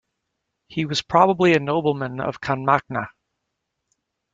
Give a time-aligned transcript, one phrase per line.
[0.65, 3.05] He was probably a nobleman of Canmaicne.